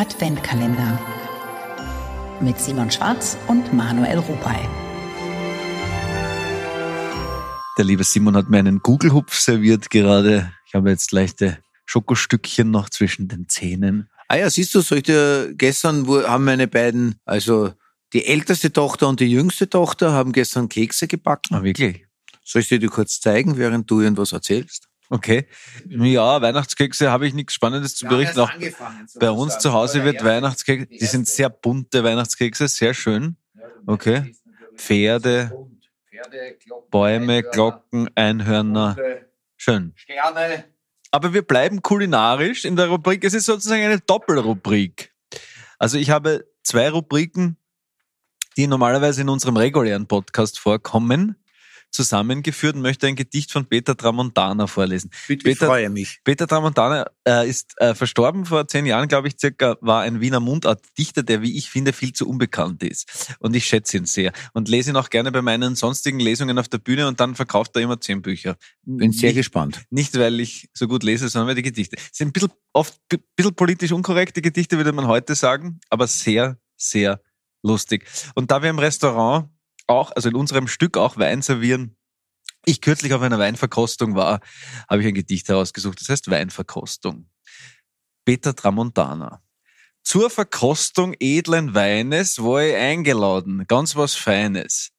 Adventkalender 0.00 0.98
mit 2.40 2.58
Simon 2.58 2.90
Schwarz 2.90 3.36
und 3.48 3.74
Manuel 3.74 4.16
Rupay. 4.16 4.66
Der 7.76 7.84
liebe 7.84 8.02
Simon 8.02 8.34
hat 8.34 8.48
mir 8.48 8.60
einen 8.60 8.78
Google-Hupf 8.78 9.38
serviert 9.38 9.90
gerade. 9.90 10.54
Ich 10.66 10.74
habe 10.74 10.88
jetzt 10.88 11.12
leichte 11.12 11.58
Schokostückchen 11.84 12.70
noch 12.70 12.88
zwischen 12.88 13.28
den 13.28 13.50
Zähnen. 13.50 14.08
Ah 14.28 14.36
ja, 14.36 14.48
siehst 14.48 14.74
du, 14.74 14.80
sollte 14.80 15.52
gestern 15.54 16.06
wo, 16.06 16.22
haben 16.22 16.46
meine 16.46 16.66
beiden, 16.66 17.16
also 17.26 17.74
die 18.14 18.24
älteste 18.24 18.72
Tochter 18.72 19.06
und 19.06 19.20
die 19.20 19.30
jüngste 19.30 19.68
Tochter 19.68 20.12
haben 20.12 20.32
gestern 20.32 20.70
Kekse 20.70 21.08
gebacken. 21.08 21.56
Ah, 21.56 21.62
wirklich? 21.62 22.06
Soll 22.42 22.62
ich 22.62 22.68
dir 22.68 22.78
die 22.78 22.86
kurz 22.86 23.20
zeigen, 23.20 23.58
während 23.58 23.90
du 23.90 24.00
irgendwas 24.00 24.32
erzählst? 24.32 24.89
Okay. 25.10 25.46
Ja, 25.88 26.40
Weihnachtskekse 26.40 27.10
habe 27.10 27.26
ich 27.26 27.34
nichts 27.34 27.52
Spannendes 27.52 27.96
zu 27.96 28.06
berichten. 28.06 28.38
Auch 28.38 28.52
bei 29.16 29.30
uns 29.30 29.58
zu 29.58 29.72
Hause 29.72 30.04
wird 30.04 30.24
Weihnachtskekse, 30.24 30.86
die 30.86 31.04
sind 31.04 31.26
sehr 31.26 31.50
bunte 31.50 32.04
Weihnachtskekse, 32.04 32.68
sehr 32.68 32.94
schön. 32.94 33.36
Okay. 33.86 34.36
Pferde, 34.76 35.52
Bäume, 36.90 37.42
Glocken, 37.42 38.08
Einhörner. 38.14 38.96
Schön. 39.56 39.92
Sterne. 39.96 40.64
Aber 41.10 41.34
wir 41.34 41.42
bleiben 41.42 41.82
kulinarisch 41.82 42.64
in 42.64 42.76
der 42.76 42.86
Rubrik. 42.86 43.24
Es 43.24 43.34
ist 43.34 43.46
sozusagen 43.46 43.82
eine 43.82 43.98
Doppelrubrik. 43.98 45.12
Also 45.78 45.98
ich 45.98 46.10
habe 46.10 46.46
zwei 46.62 46.88
Rubriken, 46.88 47.56
die 48.56 48.68
normalerweise 48.68 49.22
in 49.22 49.28
unserem 49.28 49.56
regulären 49.56 50.06
Podcast 50.06 50.58
vorkommen, 50.58 51.36
zusammengeführt 51.90 52.76
und 52.76 52.82
möchte 52.82 53.06
ein 53.06 53.16
Gedicht 53.16 53.52
von 53.52 53.66
Peter 53.66 53.96
Tramontana 53.96 54.66
vorlesen. 54.66 55.10
Bitte, 55.28 55.48
ich 55.48 55.58
Peter- 55.58 55.66
freue 55.66 55.90
mich. 55.90 56.20
Peter 56.24 56.46
Tramontana 56.46 57.10
äh, 57.26 57.48
ist 57.48 57.74
äh, 57.80 57.94
verstorben 57.94 58.44
vor 58.46 58.66
zehn 58.68 58.86
Jahren, 58.86 59.08
glaube 59.08 59.28
ich, 59.28 59.34
circa, 59.38 59.76
war 59.80 60.02
ein 60.02 60.20
Wiener 60.20 60.40
Mundartdichter, 60.40 61.22
der, 61.22 61.42
wie 61.42 61.56
ich 61.56 61.70
finde, 61.70 61.92
viel 61.92 62.12
zu 62.12 62.28
unbekannt 62.28 62.82
ist. 62.82 63.34
Und 63.40 63.54
ich 63.56 63.66
schätze 63.66 63.96
ihn 63.96 64.06
sehr. 64.06 64.32
Und 64.52 64.68
lese 64.68 64.90
ihn 64.90 64.96
auch 64.96 65.10
gerne 65.10 65.32
bei 65.32 65.42
meinen 65.42 65.74
sonstigen 65.74 66.20
Lesungen 66.20 66.58
auf 66.58 66.68
der 66.68 66.78
Bühne 66.78 67.08
und 67.08 67.20
dann 67.20 67.34
verkauft 67.34 67.76
er 67.76 67.82
immer 67.82 68.00
zehn 68.00 68.22
Bücher. 68.22 68.56
Bin 68.84 69.12
sehr 69.12 69.30
nicht, 69.30 69.36
gespannt. 69.36 69.82
nicht, 69.90 70.18
weil 70.18 70.40
ich 70.40 70.68
so 70.72 70.88
gut 70.88 71.02
lese, 71.02 71.28
sondern 71.28 71.48
weil 71.48 71.54
die 71.56 71.62
Gedichte 71.62 71.96
sind 72.12 72.28
ein 72.28 72.32
bisschen, 72.32 72.50
oft 72.72 72.98
ein 73.12 73.18
bisschen 73.36 73.54
politisch 73.54 73.92
unkorrekte 73.92 74.42
Gedichte, 74.42 74.76
würde 74.76 74.92
man 74.92 75.06
heute 75.06 75.34
sagen, 75.34 75.80
aber 75.88 76.06
sehr, 76.06 76.58
sehr 76.76 77.20
lustig. 77.62 78.06
Und 78.34 78.50
da 78.50 78.62
wir 78.62 78.70
im 78.70 78.78
Restaurant 78.78 79.48
auch, 79.90 80.12
also 80.12 80.28
in 80.28 80.34
unserem 80.34 80.68
Stück 80.68 80.96
auch 80.96 81.16
Wein 81.18 81.42
servieren, 81.42 81.96
ich 82.64 82.80
kürzlich 82.80 83.12
auf 83.14 83.22
einer 83.22 83.38
Weinverkostung 83.38 84.14
war, 84.14 84.40
habe 84.88 85.02
ich 85.02 85.08
ein 85.08 85.14
Gedicht 85.14 85.48
herausgesucht, 85.48 86.00
das 86.00 86.08
heißt 86.08 86.30
Weinverkostung. 86.30 87.28
Peter 88.24 88.54
Tramontana. 88.54 89.42
Zur 90.02 90.30
Verkostung 90.30 91.14
edlen 91.18 91.74
Weines 91.74 92.38
war 92.42 92.62
ich 92.62 92.74
eingeladen, 92.74 93.64
ganz 93.66 93.96
was 93.96 94.14
Feines. 94.14 94.90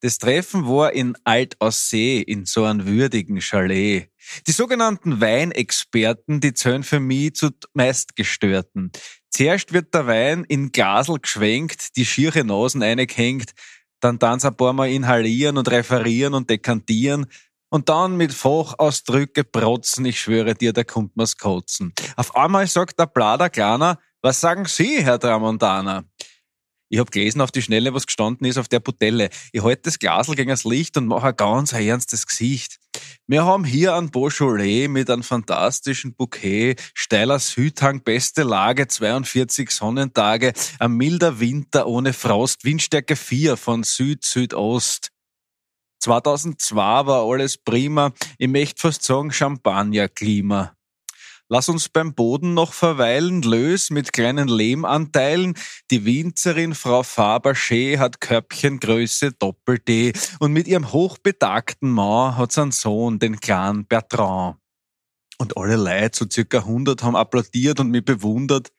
Das 0.00 0.18
Treffen 0.18 0.66
war 0.66 0.92
in 0.92 1.16
Altaussee, 1.24 2.20
in 2.20 2.44
so 2.46 2.64
einem 2.64 2.86
würdigen 2.86 3.40
Chalet. 3.40 4.10
Die 4.46 4.52
sogenannten 4.52 5.20
Weinexperten, 5.20 6.40
die 6.40 6.54
zählen 6.54 6.84
für 6.84 7.00
mich 7.00 7.34
zu 7.34 7.50
meistgestörten. 7.74 8.92
Zuerst 9.30 9.72
wird 9.72 9.92
der 9.94 10.06
Wein 10.06 10.44
in 10.44 10.70
Glasel 10.70 11.18
geschwenkt, 11.18 11.96
die 11.96 12.06
schiere 12.06 12.44
Nasen 12.44 12.82
eingehängt, 12.82 13.52
dann 14.00 14.18
dann 14.18 14.40
ein 14.40 14.56
paar 14.56 14.72
Mal 14.72 14.90
inhalieren 14.90 15.56
und 15.58 15.70
referieren 15.70 16.34
und 16.34 16.50
dekantieren 16.50 17.26
und 17.70 17.88
dann 17.88 18.16
mit 18.16 18.32
Fachausdrücke 18.32 19.44
protzen, 19.44 20.04
ich 20.06 20.20
schwöre 20.20 20.54
dir, 20.54 20.72
da 20.72 20.84
kommt 20.84 21.16
mir's 21.16 21.36
kotzen. 21.36 21.92
Auf 22.16 22.34
einmal 22.34 22.66
sagt 22.66 22.98
der 22.98 23.06
Blader 23.06 23.50
Kleiner, 23.50 23.98
was 24.22 24.40
sagen 24.40 24.64
Sie, 24.64 25.04
Herr 25.04 25.20
Tramontana? 25.20 26.04
Ich 26.88 26.98
hab 26.98 27.10
gelesen 27.10 27.42
auf 27.42 27.52
die 27.52 27.60
Schnelle, 27.60 27.92
was 27.92 28.06
gestanden 28.06 28.46
ist 28.46 28.56
auf 28.56 28.68
der 28.68 28.80
Butelle. 28.80 29.28
Ich 29.52 29.62
halte 29.62 29.82
das 29.82 29.98
Glasel 29.98 30.34
gegen 30.34 30.48
das 30.48 30.64
Licht 30.64 30.96
und 30.96 31.06
mache 31.06 31.28
ein 31.28 31.36
ganz 31.36 31.72
ernstes 31.72 32.26
Gesicht. 32.26 32.78
Wir 33.30 33.44
haben 33.44 33.64
hier 33.64 33.94
ein 33.94 34.10
Beaujolais 34.10 34.88
mit 34.88 35.10
einem 35.10 35.22
fantastischen 35.22 36.14
Bouquet, 36.14 36.76
steiler 36.94 37.38
Südhang, 37.38 38.02
beste 38.02 38.42
Lage, 38.42 38.88
42 38.88 39.70
Sonnentage, 39.70 40.54
ein 40.78 40.92
milder 40.92 41.38
Winter 41.38 41.86
ohne 41.86 42.14
Frost, 42.14 42.64
Windstärke 42.64 43.16
4 43.16 43.58
von 43.58 43.82
Süd-Südost. 43.82 45.10
2002 46.00 46.74
war 46.74 47.26
alles 47.26 47.58
prima, 47.58 48.14
ich 48.38 48.48
möchte 48.48 48.80
fast 48.80 49.02
sagen 49.02 49.30
Champagner-Klima. 49.30 50.77
Lass 51.50 51.70
uns 51.70 51.88
beim 51.88 52.14
Boden 52.14 52.52
noch 52.52 52.74
verweilen, 52.74 53.40
lös 53.40 53.88
mit 53.88 54.12
kleinen 54.12 54.48
Lehmanteilen. 54.48 55.54
Die 55.90 56.04
Winzerin 56.04 56.74
Frau 56.74 57.00
Fabergé 57.00 57.98
hat 57.98 58.20
Körbchengröße 58.20 59.32
Doppel-D 59.32 60.12
und 60.40 60.52
mit 60.52 60.68
ihrem 60.68 60.92
hochbetagten 60.92 61.90
Mann 61.90 62.36
hat's 62.36 62.58
einen 62.58 62.72
Sohn, 62.72 63.18
den 63.18 63.40
kleinen 63.40 63.86
Bertrand. 63.86 64.58
Und 65.38 65.56
alle 65.56 65.76
Leute, 65.76 66.18
so 66.18 66.26
circa 66.30 66.58
100, 66.58 67.02
haben 67.02 67.16
applaudiert 67.16 67.80
und 67.80 67.90
mich 67.90 68.04
bewundert. 68.04 68.70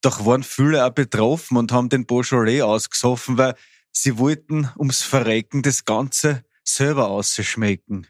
Doch 0.00 0.24
waren 0.24 0.44
viele 0.44 0.86
auch 0.86 0.90
betroffen 0.90 1.56
und 1.56 1.72
haben 1.72 1.88
den 1.88 2.06
Beaujolais 2.06 2.62
ausgesoffen, 2.62 3.36
weil 3.36 3.56
sie 3.90 4.16
wollten 4.18 4.70
ums 4.78 5.02
Verrecken 5.02 5.62
das 5.62 5.84
Ganze 5.84 6.44
selber 6.62 7.08
ausschmecken. 7.08 8.06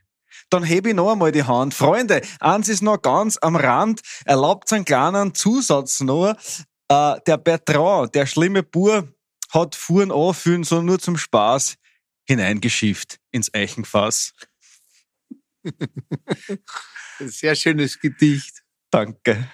Dann 0.51 0.63
heb 0.63 0.87
ich 0.87 0.95
noch 0.95 1.13
einmal 1.13 1.31
die 1.33 1.45
Hand. 1.45 1.75
Freunde, 1.75 2.23
eins 2.41 2.69
ist 2.69 2.83
noch 2.83 3.01
ganz 3.03 3.37
am 3.41 3.57
Rand. 3.57 4.01
Erlaubt 4.25 4.73
einen 4.73 4.85
kleinen 4.85 5.35
Zusatz 5.35 6.01
noch. 6.01 6.35
Äh, 6.89 7.17
der 7.27 7.37
Bertrand, 7.37 8.15
der 8.15 8.27
schlimme 8.27 8.63
Bur, 8.63 9.13
hat 9.51 9.75
Fuhren 9.75 10.11
anfühlen, 10.13 10.65
so 10.65 10.81
nur 10.83 10.99
zum 10.99 11.17
Spaß 11.19 11.77
hineingeschifft 12.27 13.19
ins 13.31 13.53
Eichenfass. 13.53 14.33
Sehr 17.21 17.55
schönes 17.55 17.99
Gedicht. 17.99 18.63
Danke. 18.91 19.49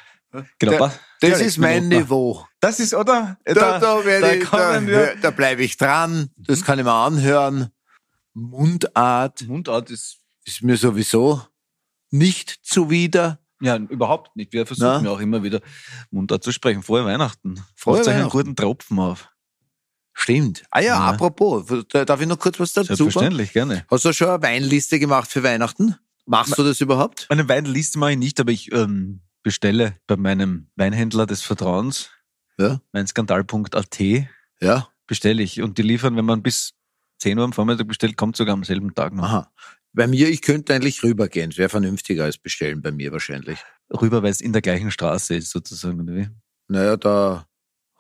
Genau, 0.59 0.79
Da- 0.79 0.95
Das 1.21 1.41
ist 1.41 1.59
mein 1.59 1.85
Minuten. 1.89 2.03
Niveau. 2.05 2.47
Das 2.61 2.81
ist, 2.81 2.93
oder? 2.95 3.39
Da, 3.45 3.55
da, 3.55 3.79
da, 3.81 5.15
da 5.21 5.31
bleibe 5.31 5.63
ich 5.65 5.77
dran. 5.77 6.31
Das 6.37 6.65
kann 6.65 6.79
ich 6.79 6.85
mir 6.85 6.93
anhören. 6.93 7.71
Mundart 8.33 9.43
Mundart 9.43 9.91
ist, 9.91 10.19
ist 10.45 10.63
mir 10.63 10.77
sowieso 10.77 11.43
nicht 12.11 12.59
zuwider. 12.63 13.41
ja, 13.61 13.77
überhaupt 13.77 14.37
nicht. 14.37 14.53
Wir 14.53 14.67
versuchen 14.67 15.05
ja 15.05 15.11
auch 15.11 15.21
immer 15.21 15.43
wieder 15.43 15.61
Mundart 16.11 16.45
zu 16.45 16.53
sprechen. 16.53 16.83
Frohe 16.83 17.05
Weihnachten. 17.05 17.65
Frohe 17.77 17.99
Macht 17.99 18.09
euch 18.09 18.15
einen 18.15 18.29
guten 18.29 18.55
Tropfen 18.57 18.99
auf. 18.99 19.29
Stimmt. 20.13 20.65
Ah 20.71 20.81
ja, 20.81 20.87
Ja. 20.95 21.07
apropos, 21.11 21.67
da- 21.89 22.05
darf 22.05 22.21
ich 22.21 22.27
noch 22.29 22.39
kurz 22.39 22.61
was 22.61 22.73
dazu 22.73 22.87
sagen? 22.89 22.97
Selbstverständlich, 22.99 23.53
gerne. 23.53 23.85
Hast 23.91 24.05
du 24.05 24.13
schon 24.13 24.29
eine 24.29 24.43
Weinliste 24.43 24.99
gemacht 25.01 25.31
für 25.31 25.43
Weihnachten? 25.43 25.97
Machst 26.27 26.57
du 26.57 26.63
das 26.63 26.81
überhaupt? 26.81 27.27
Meine 27.31 27.49
Weinliste 27.49 27.99
mache 27.99 28.13
ich 28.13 28.19
nicht, 28.19 28.39
aber 28.41 28.53
ich 28.53 28.71
ähm, 28.73 29.23
bestelle 29.43 29.99
bei 30.07 30.17
meinem 30.17 30.69
Weinhändler 30.77 31.27
des 31.27 31.43
Vertrauens, 31.43 32.11
Ja. 32.59 32.81
meinskandal.at, 32.93 34.01
Ja. 34.61 34.89
bestelle 35.07 35.43
ich. 35.43 35.61
Und 35.63 35.79
die 35.79 35.83
liefern, 35.83 36.17
wenn 36.17 36.25
man 36.25 36.43
bis 36.43 36.75
10 37.19 37.39
Uhr 37.39 37.45
am 37.45 37.53
Vormittag 37.53 37.89
bestellt, 37.89 38.17
kommt 38.17 38.37
sogar 38.37 38.55
am 38.55 38.63
selben 38.65 38.95
Tag 38.95 39.13
noch. 39.15 39.25
Aha. 39.25 39.53
Bei 39.95 40.07
mir, 40.09 40.29
ich 40.29 40.43
könnte 40.43 40.75
eigentlich 40.75 41.03
rübergehen. 41.05 41.51
Das 41.51 41.59
wäre 41.59 41.69
vernünftiger 41.69 42.25
als 42.25 42.37
bestellen 42.37 42.83
bei 42.83 42.91
mir 42.91 43.13
wahrscheinlich. 43.13 43.59
Rüber, 43.91 44.23
weil 44.23 44.31
es 44.33 44.41
in 44.41 44.53
der 44.53 44.61
gleichen 44.63 44.91
Straße 44.91 45.37
ist, 45.37 45.51
sozusagen. 45.51 46.01
Oder 46.01 46.15
wie? 46.17 46.29
Naja, 46.69 46.97
da 46.97 47.47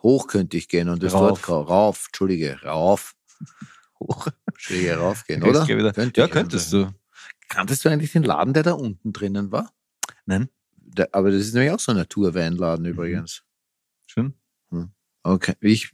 hoch 0.03 0.27
könnte 0.27 0.57
ich 0.57 0.69
gehen 0.69 0.89
und 0.89 1.03
das 1.03 1.15
Rauf. 1.15 1.41
dort 1.47 1.69
rauf. 1.71 2.07
Entschuldige, 2.09 2.61
rauf. 2.63 3.15
Hoch. 4.01 4.27
Entschuldige, 4.47 4.97
raufgehen, 4.97 5.43
oder? 5.45 5.65
Könnte 5.93 6.21
ja, 6.21 6.29
könntest 6.29 6.73
du. 6.73 6.93
Kanntest 7.49 7.85
du 7.85 7.89
eigentlich 7.91 8.13
den 8.13 8.25
Laden, 8.25 8.55
der 8.55 8.65
da 8.65 8.73
unten 8.73 9.13
drinnen 9.13 9.53
war? 9.53 9.73
Nein? 10.27 10.49
Der, 10.77 11.09
aber 11.15 11.31
das 11.31 11.43
ist 11.43 11.55
nämlich 11.55 11.71
auch 11.73 11.81
so 11.81 11.93
ein 11.93 11.99
Naturweinladen 11.99 12.85
Mhm. 12.85 12.91
übrigens. 12.93 13.45
Schön. 14.07 14.35
Okay, 15.27 15.55
ich 15.61 15.91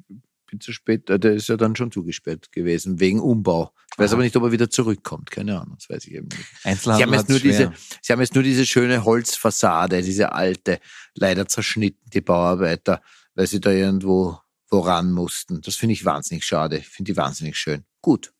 bin 0.46 0.60
zu 0.60 0.72
spät, 0.72 1.08
äh, 1.08 1.20
der 1.20 1.34
ist 1.34 1.48
ja 1.48 1.56
dann 1.56 1.76
schon 1.76 1.92
zugesperrt 1.92 2.50
gewesen, 2.50 2.98
wegen 2.98 3.20
Umbau. 3.20 3.72
Ich 3.92 3.98
weiß 3.98 4.12
aber 4.12 4.22
nicht, 4.22 4.36
ob 4.36 4.44
er 4.44 4.52
wieder 4.52 4.70
zurückkommt, 4.70 5.30
keine 5.30 5.60
Ahnung, 5.60 5.76
das 5.78 5.90
weiß 5.90 6.06
ich 6.06 6.14
eben 6.14 6.28
nicht. 6.28 6.46
Sie 6.62 6.68
Einzelhandel 6.68 7.06
haben, 7.06 7.14
jetzt 7.14 7.28
nur 7.28 7.38
schwer. 7.38 7.50
diese, 7.50 7.72
sie 8.00 8.12
haben 8.12 8.20
jetzt 8.20 8.34
nur 8.34 8.44
diese 8.44 8.64
schöne 8.64 9.04
Holzfassade, 9.04 10.02
diese 10.02 10.32
alte, 10.32 10.80
leider 11.14 11.46
zerschnitten, 11.48 12.08
die 12.10 12.20
Bauarbeiter, 12.20 13.02
weil 13.34 13.46
sie 13.46 13.60
da 13.60 13.70
irgendwo 13.70 14.38
voran 14.66 15.10
mussten. 15.12 15.60
Das 15.60 15.76
finde 15.76 15.94
ich 15.94 16.04
wahnsinnig 16.04 16.44
schade. 16.44 16.78
Ich 16.78 16.88
finde 16.88 17.12
die 17.12 17.16
wahnsinnig 17.16 17.56
schön. 17.56 17.84
Gut. 18.00 18.32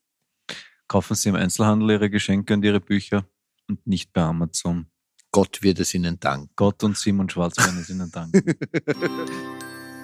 Kaufen 0.86 1.14
Sie 1.14 1.28
im 1.28 1.34
Einzelhandel 1.34 1.90
Ihre 1.90 2.10
Geschenke 2.10 2.54
und 2.54 2.64
Ihre 2.64 2.80
Bücher 2.80 3.24
und 3.68 3.86
nicht 3.86 4.12
bei 4.12 4.22
Amazon. 4.22 4.86
Gott 5.32 5.62
wird 5.62 5.78
es 5.78 5.94
ihnen 5.94 6.18
danken. 6.18 6.50
Gott 6.56 6.82
und 6.82 6.96
Simon 6.96 7.28
Schwarz 7.30 7.56
werden 7.58 7.78
es 7.78 7.90
Ihnen 7.90 8.10
danken. 8.10 8.42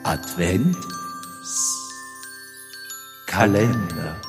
Advent 0.05 0.77
Kalender. 3.27 4.21